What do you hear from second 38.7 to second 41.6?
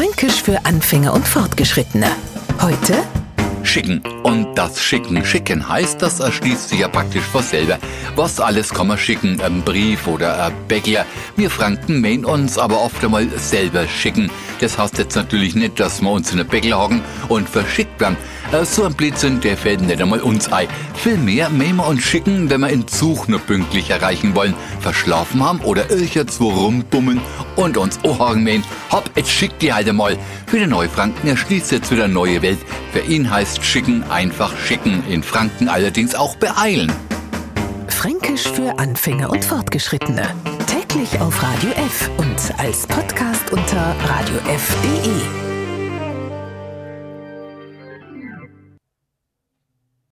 Anfänger und Fortgeschrittene. Täglich auf